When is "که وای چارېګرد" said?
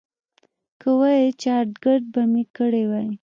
0.79-2.05